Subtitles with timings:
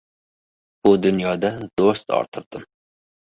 [0.85, 1.51] Bu dunyoda
[1.81, 2.65] do‘st orttirdim.